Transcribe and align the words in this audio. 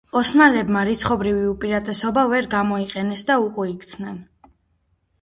ოსმალებმა 0.19 0.81
რიცხობრივი 0.89 1.43
უპირატესობა 1.51 2.25
ვერ 2.33 2.51
გამოიყენეს 2.57 3.29
და 3.31 3.39
უკუიქცნენ. 3.47 4.21